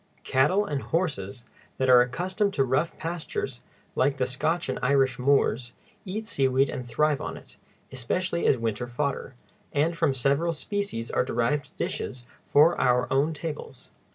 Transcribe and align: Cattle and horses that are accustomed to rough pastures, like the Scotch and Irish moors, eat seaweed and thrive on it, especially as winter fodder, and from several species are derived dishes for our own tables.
Cattle 0.23 0.65
and 0.65 0.81
horses 0.81 1.43
that 1.77 1.87
are 1.87 2.01
accustomed 2.01 2.55
to 2.55 2.63
rough 2.63 2.97
pastures, 2.97 3.61
like 3.95 4.17
the 4.17 4.25
Scotch 4.25 4.67
and 4.67 4.79
Irish 4.81 5.19
moors, 5.19 5.73
eat 6.05 6.25
seaweed 6.25 6.71
and 6.71 6.87
thrive 6.87 7.21
on 7.21 7.37
it, 7.37 7.55
especially 7.91 8.47
as 8.47 8.57
winter 8.57 8.87
fodder, 8.87 9.35
and 9.71 9.95
from 9.95 10.15
several 10.15 10.53
species 10.53 11.11
are 11.11 11.23
derived 11.23 11.75
dishes 11.75 12.23
for 12.47 12.75
our 12.81 13.07
own 13.13 13.31
tables. 13.31 13.91